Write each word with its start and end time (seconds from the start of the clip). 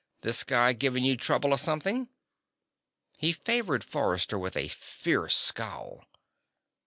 "This 0.21 0.43
guy 0.43 0.73
giving 0.73 1.03
you 1.03 1.15
trouble 1.15 1.51
or 1.51 1.59
something?" 1.59 2.09
He 3.19 3.31
favored 3.33 3.83
Forrester 3.83 4.39
with 4.39 4.57
a 4.57 4.67
fierce 4.67 5.35
scowl. 5.35 6.05